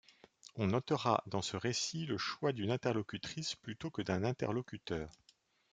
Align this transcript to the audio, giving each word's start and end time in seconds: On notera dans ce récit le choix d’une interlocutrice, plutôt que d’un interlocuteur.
On 0.55 0.65
notera 0.65 1.23
dans 1.27 1.43
ce 1.43 1.57
récit 1.57 2.07
le 2.07 2.17
choix 2.17 2.53
d’une 2.53 2.71
interlocutrice, 2.71 3.53
plutôt 3.55 3.91
que 3.91 4.01
d’un 4.01 4.23
interlocuteur. 4.23 5.11